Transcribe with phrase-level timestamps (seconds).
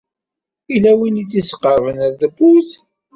[0.71, 2.71] Yella win i d-isqeṛben ar tewwurt.